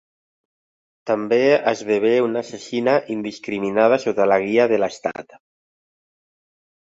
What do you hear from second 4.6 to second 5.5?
de Lestat.